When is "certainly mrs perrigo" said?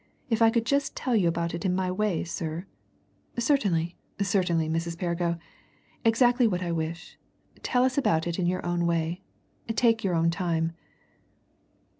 4.19-5.37